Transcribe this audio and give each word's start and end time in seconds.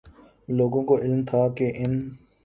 لوگوں 0.49 0.83
کو 0.83 0.97
علم 0.97 1.21
تھا 1.23 1.47
کہ 1.57 1.71
ان 1.75 1.93